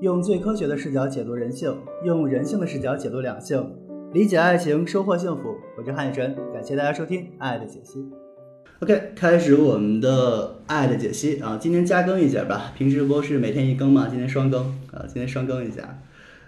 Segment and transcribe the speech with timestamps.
[0.00, 3.68] 用最科学的视角解读人性，用人性的视角解读两性，
[4.12, 5.56] 理解爱情，收获幸福。
[5.76, 7.98] 我是汉雨晨，感谢大家收听《爱的解析》。
[8.78, 12.72] OK，开始我们的《爱的解析》啊，今天加更一节吧。
[12.78, 16.00] 平时不是每天一更嘛，今天双更啊，今天双更一下。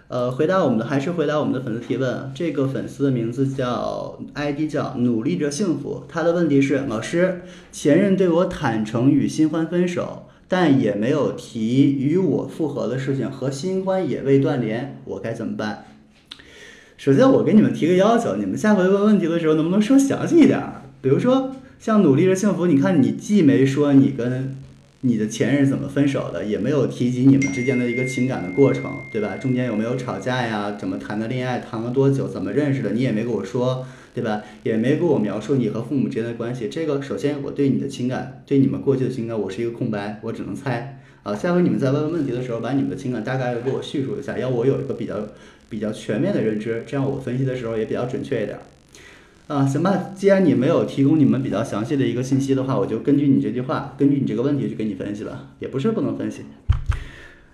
[0.07, 2.31] 呃，回答我们的还是回答我们的粉丝提问。
[2.33, 10.27] 这个粉丝的名字叫 ID 叫努力着幸福，他的问题是：老师，前任对我坦诚与新欢分手。
[10.53, 15.85] 但也没有提与我复合的事情，和新欢也未断联，我该怎么办？
[16.97, 20.61] 首先，我给你们提个要求，你们下回问问题的时候，能不能说详细一点？
[21.01, 24.57] 比如说，像努力着幸福，你看你既没说你跟
[24.99, 29.37] 你的前任怎么分手的，也没有提及你们之间的一个情感的过程，对吧？
[29.37, 30.75] 中间有没有吵架呀？
[30.77, 31.59] 怎么谈的恋爱？
[31.59, 32.27] 谈了多久？
[32.27, 32.89] 怎么认识的？
[32.91, 33.85] 你也没跟我说。
[34.13, 34.41] 对吧？
[34.63, 36.67] 也没给我描述你和父母之间的关系。
[36.69, 41.35] 这个首先，我对你的情感，对你们过去的情感，我是一个空白，我只能猜啊。
[41.35, 45.15] 下回你们在问问题的时候，把你们的情感大概的给我叙述一下，要我有一个比较
[45.69, 48.57] 比较全面的认知，这样我分析的时候也比较准确一点。
[49.47, 50.11] 啊，行吧。
[50.15, 56.43] 既然你没有提供你们比较详细的一个信息的话，我就根据你这句话，根据你这个问题去给你分析了，也不是不能分析。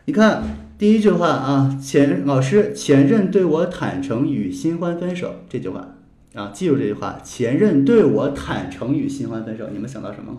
[0.05, 0.43] 你看
[0.77, 5.96] 第一句话啊，前老师前任对我坦诚与新欢分手这句话。
[6.37, 10.37] 啊，记住这句话，前任对我坦诚与新欢分手，你们想到什么了？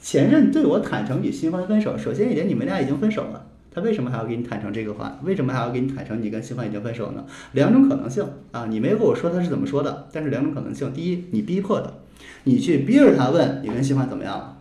[0.00, 5.20] 前任对我坦诚与新欢分手，首先一点，你们俩已经分手了，他为什么还要给你坦诚这个话？
[5.22, 7.24] 为什么还要给你坦诚你跟新欢已经分手呢？
[7.52, 11.94] 两种可能性啊，你没跟我说他是怎么说的，但是两种可能性，第一，你逼迫的，
[12.42, 14.56] 你去逼着他问你跟新欢怎么样了。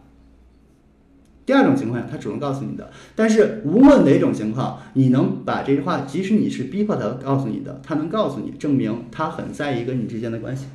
[1.49, 10.67] 第二种情况下，他主动告诉你的，但是无论哪种情况，你能把这句话，即使你是逼迫他告诉你的，他能告诉你，证明他很在意跟你之间的关系，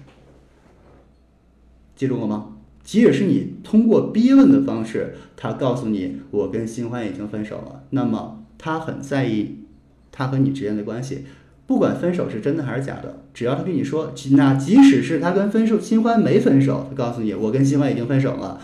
[1.94, 2.56] 记住了吗？
[2.82, 9.60] 即使是你通过逼问的方式，他告诉你我跟新欢已经分手了，那么他很在意
[10.10, 11.24] 他和你之间的关系，
[11.68, 18.60] 不管分手是真的还是假的，只要他跟你说，那即使是他跟分手新欢没分手，他告诉你我跟新欢已经分手了。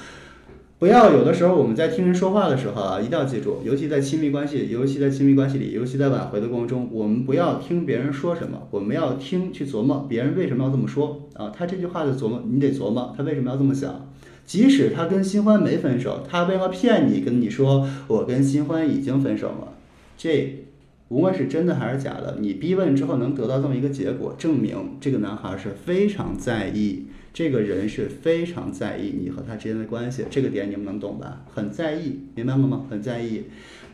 [0.80, 11.52] 不要有的时候我们在听人说话的时候啊，一定要记住，尤其在亲密关系，尤其在亲密关系里，尤其在挽回的过程中，我们不要听别人说什么，我们要听去琢磨别人为什么要这么说啊。
[11.54, 14.08] 他这句话的琢磨，你得琢磨他为什么要这么想。
[14.46, 19.74] 即使他跟新欢没分手，他为了骗你，跟你说我跟新欢已经分手了，
[20.16, 20.64] 这
[21.08, 27.04] 无论是真的还是假的，你逼问之后能得到这么一个结果，证明这个男孩是非常在意。
[27.32, 31.42] 这个人是非常在意你和他之间的关系，这个点你们能懂吧？
[31.54, 32.86] 很在意，明白了吗？
[32.90, 33.44] 很在意。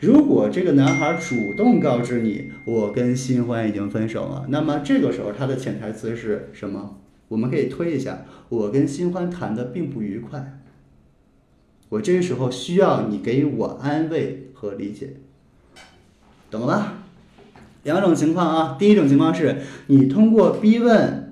[0.01, 6.99] 如果这个男孩主动告知你，我跟新欢已经分手了，那么这个时候他的潜台词是什么？
[7.29, 10.61] 我们可以推一下，我跟新欢谈的并不愉快。
[11.91, 15.15] 我这时候需要你给我安慰和理解，
[16.51, 17.03] 懂了吧？
[17.83, 19.59] 两种情况啊，第一种情况是
[19.89, 21.26] 你通过逼问。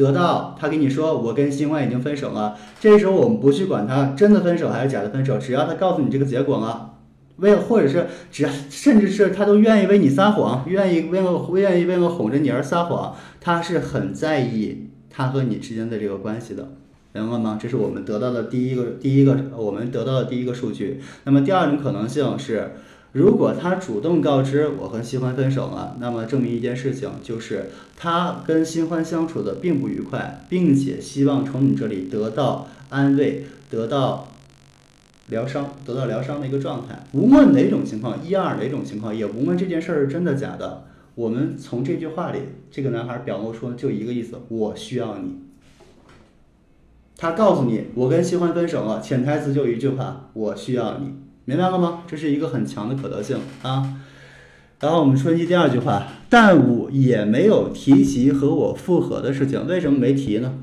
[0.00, 6.94] 得到他跟你说我跟新欢已经分手了，这时候我们不去管他真的分手还是假的分手，只要他告诉你这个结果了，
[7.36, 16.70] 为或者是只要甚至是他都愿意为你撒谎，愿意为了愿意为了哄着你而撒谎，他是很在意他和你之间的这个关系的，
[17.12, 17.58] 明白吗？
[17.60, 21.02] 这是我们得到的第一个第一个我们得到的第一个数据。
[21.24, 22.72] 那么第二种可能性是。
[23.12, 34.28] 如果他主动告知我和新欢分手了，那么证明一件事情，就是他跟新欢相处的并不愉快，并且希望从你这里得到安慰，得到
[35.28, 37.04] 疗伤，得到疗伤的一个状态。
[37.12, 40.84] 无论哪种情况，一二哪种情况，也无论这件事儿是真的假的，
[41.16, 42.38] 我们从这句话里，
[42.70, 45.40] 这个男孩表露出就一个意思：我需要你。
[47.16, 51.12] 他告诉你我跟新欢分手了，潜台词就一句话：我需要你。
[51.50, 52.04] 明白了吗？
[52.06, 53.96] 这是一个很强的可得性啊。
[54.78, 59.66] 然后我们分析第二句话，但我也没有提及和我复合的事情。
[59.66, 60.54] 为什么没提呢？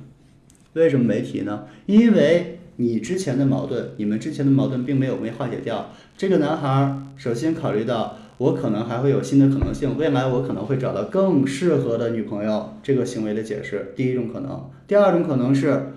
[0.76, 1.66] 为什么没提呢？
[1.88, 5.90] 因为你之前的矛盾，你们之前的矛盾并没有被化解掉。
[6.16, 12.76] 这个男孩首先考虑到我可能还会有新的可能性，未来我可能会找到更适合的女朋友。
[12.82, 14.70] 这个行为的解释，第一种可能。
[14.88, 15.88] 第二种可能是。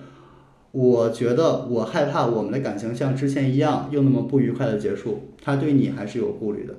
[0.72, 6.74] 我觉得我害怕我们的感情像之前一样又那么不愉快的结束，他对你还是有顾虑的。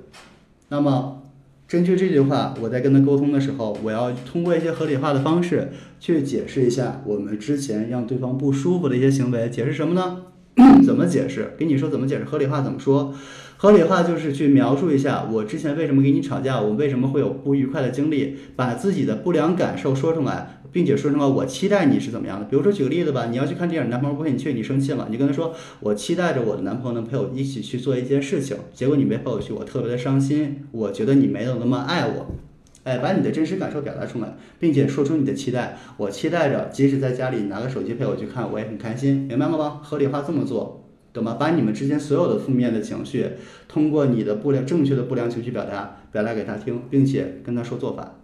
[0.70, 1.22] 那么，
[1.68, 5.68] 根据这句话，我在跟他沟通的时候，我要通过一些合理化的方式
[6.00, 9.50] 去解释一下我们之前让对方不舒服的一些行为。
[9.50, 10.22] 解释什么呢？
[10.84, 11.52] 怎么解释？
[11.58, 12.24] 给你说怎么解释？
[12.24, 13.14] 合理化怎么说？
[13.62, 22.46] 合理化就是去描述一下我之前为什么跟你吵架，我为什么会有不愉快的经历，把自己的不良感受说出来，并且说出来我期待你是怎么样的。
[22.46, 32.34] 比如说举个例子吧，你要去看电影，男朋友不陪你去，你生气了，你跟他说我期待着我的男朋友能陪我一起去做一件事情，结果你没陪我去，我特别的伤心，我觉得你没有那么爱我。
[32.82, 35.78] 哎，把你的真实感受表达出来，并且说出你的期待。
[35.98, 39.78] 我期待着，即使在家里拿个手机陪我去看，我也很开心，明白了吗？
[39.84, 40.81] 合理化这么做，
[41.12, 41.36] 懂吗？
[41.38, 43.26] 把你们之间所有的负面的情绪，
[43.68, 48.16] 通过你的不良、正确的不良情绪表达，表达给他听，并且跟他说做法。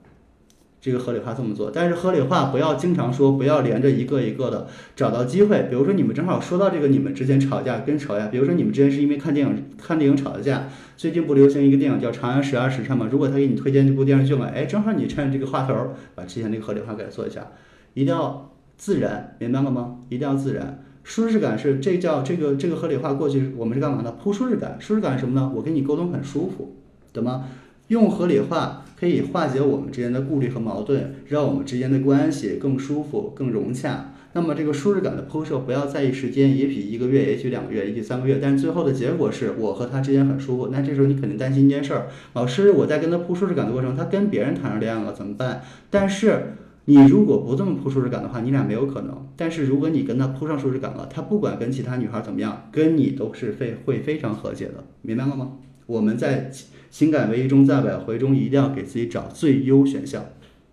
[0.80, 5.66] 这个合理化这么做，但是合理化不要经常说，不要连着一个一个的找到机会。
[5.68, 10.68] 比如说你们正好说到这个，你们之间吵架跟吵架，比如说你们之间是因为看电影看电影吵的架。
[10.96, 13.08] 最近不流行一个电影叫《长安十二时辰》吗？
[13.10, 15.74] 如果他给你推荐这部电视剧嘛，哎，正好你趁这个话头，
[16.14, 17.48] 把之前那个合理化给他做一下，
[17.94, 19.96] 一定要自然，明白了吗？
[20.08, 24.12] 一定要自然，舒适感是这叫这个这个合理化过去我们是干嘛的？
[24.12, 25.50] 铺舒适感，舒适感是什么呢？
[25.56, 26.76] 我跟你沟通很舒服，
[27.14, 27.46] 懂吗？
[27.86, 34.12] 用合理化可以化解我们之间的顾虑和矛盾，让我们之间的关系更舒服、更融洽。
[34.34, 40.68] 那么这个舒适感的铺设，不要在意时间，也许一个月，也许两个月，也许三个月，但是最后的结果是我和他之间很舒服。
[40.70, 45.62] 那这时候你肯定担心一件事儿：老师，我在跟他铺舒适感的过程，他跟别人谈上恋爱了怎么办？
[45.88, 46.52] 但是
[46.88, 49.28] 你如果不这么铺舒适感的话，你俩没有可能。
[49.36, 55.52] 但是如果你跟他铺上舒适感了，他不管跟其他女孩怎么样，跟你都是非会非常和解的，明白了吗？
[55.86, 56.50] 我们在。
[56.90, 60.24] 情感为一中，在挽回中一定要给自己找最优选项，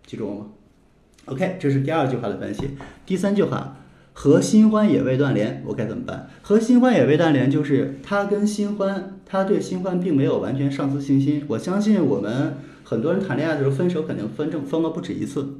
[0.07, 0.45] 记住了吗
[1.25, 2.69] ？OK，这是第二句话的分析。
[3.05, 3.79] 第三句话，
[4.13, 6.29] 和新欢也未断联，我该怎么办？
[6.41, 11.43] 和新欢也未断联，就是他跟新欢，他对新欢并没有完全丧失信心。
[11.49, 12.53] 我相信我们
[12.85, 15.55] 很多人谈恋爱的时候分手肯定分正分了不止一次，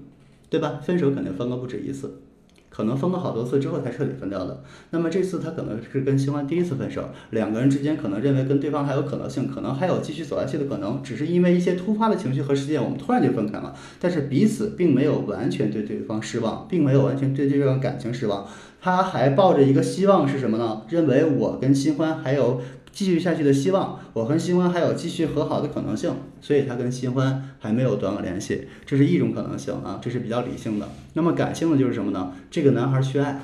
[0.50, 0.80] 对吧？
[0.84, 2.22] 分手肯定分了不止一次。
[2.70, 4.62] 可能分了好多次之后才彻底分掉的。
[4.90, 13.74] 那么这次他可能是跟新欢第一次分手，两个人之间可能认为跟对方还有可能性，可能还有继续走下去的可能，只是因为一些突发的情绪和事件，我们突然就分开了。
[13.98, 18.46] 但是彼此并没有完全对对方失望，并没有完全对这段感情失望，
[18.82, 20.82] 他还抱着一个希望是什么呢？
[20.90, 22.60] 认为我跟新欢还有。
[22.96, 30.88] 继续下去的希望，我和新欢还有继续和好的可能性，所以他跟新欢还没有断了联系，这是一种可能性啊，这是比较理性的。
[31.14, 32.32] 那么感性的就是什么呢？
[32.50, 33.42] 这个男孩缺爱，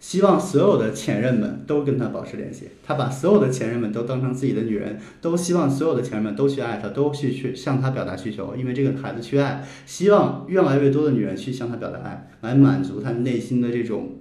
[0.00, 14.12] 希望所有的前任们都跟他保持联系，他把所有的前任们都当成自己的女人，都希望所有的前任们都去爱他，都去去向他表达需求，因为这个孩子缺爱，希望越来越多的女人去向他表达爱，来满足他内心的这种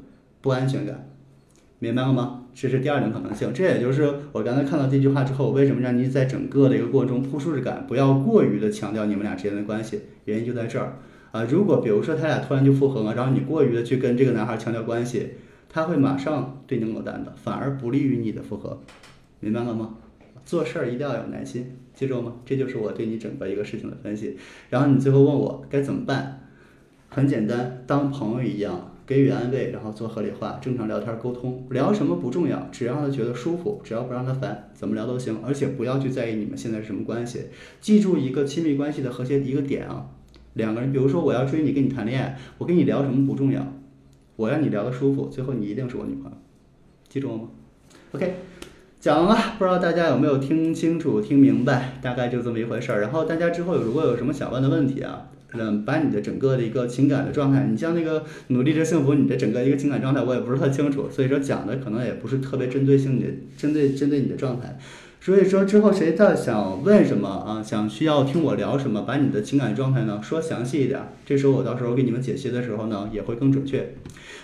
[0.41, 1.07] 不安全感，
[1.79, 2.43] 明白了吗？
[2.59, 10.97] 这是第二种可能性，这也就是我刚才看到这句话之后，为什么让你在整个的一个过程中铺舒适感，不要过于的强调你们俩之间的关系，原因就在这儿
[11.31, 11.43] 啊。
[11.43, 15.33] 如果比如说他俩突然就复合了，然后你过于的去跟这个男孩强调关系，
[15.69, 18.81] 他会马上对你冷淡的，反而不利于你的复合，
[19.39, 19.93] 明白了吗？
[20.43, 22.33] 做事儿一定要有耐心，记住了吗？
[22.43, 24.35] 这就是我对你整个一个事情的分析。
[24.71, 26.49] 然后你最后问我该怎么办，
[27.09, 28.93] 很简单，当朋友一样。
[29.07, 35.39] 给予安慰，然后做合理化，正常聊天沟通，聊什么不重要，只要他觉得舒服，只要不让他烦，怎么聊都行。
[35.45, 37.43] 而且不要去在意你们现在是什么关系，
[37.79, 40.07] 记住一个亲密关系的和谐一个点啊，
[40.55, 43.65] 两个人，比如说我要追你，跟你谈恋爱，我跟你聊什么不重要，
[44.35, 46.37] 我让你聊得舒服，最后你一定是我女朋友，
[47.07, 47.43] 记住了吗
[48.11, 48.35] ？OK，
[48.99, 52.99] 讲了，不知道大家有没有听清楚、听明白，大概就这么一回事儿。
[52.99, 55.29] 然后大家之后如果有什么想问的问题啊？
[55.53, 63.25] 嗯，把你的整个的一个情感的状态，你像那个努力着幸福，你的整个一个情感状态，我也不是特清楚，所以说讲的可能也不是特别针对性的，
[63.57, 64.77] 针对针对你的状态。
[65.19, 73.95] 所以说之后谁再想问什么啊，想需要听我聊什么，把你的情感状态呢说详细一点，这时候我到时候给你们解析的时候呢也会更准确。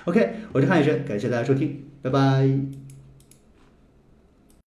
[0.05, 2.82] OK，我是汉医生，感谢大家收听，拜拜。